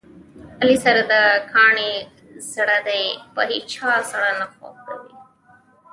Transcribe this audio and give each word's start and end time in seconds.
علي 0.61 0.77
سره 0.85 1.01
د 1.11 1.15
کاڼي 1.53 1.91
زړه 2.53 2.77
دی، 2.87 3.05
په 3.33 3.41
هیچا 3.51 3.89
یې 3.97 4.05
زړه 4.11 4.29
نه 4.39 4.45
خوګېږي. 4.53 5.15